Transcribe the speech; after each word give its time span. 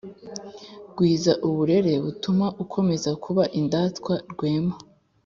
gwiza 0.95 1.31
uburere 1.47 1.93
butuma 2.05 2.45
ukomeza 2.63 3.09
kuba 3.23 3.43
indatwa 3.59 4.13
rwema. 4.31 4.75